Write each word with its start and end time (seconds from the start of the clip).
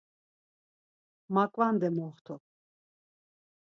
Maǩvande 1.33 1.89
moxtu. 1.97 2.35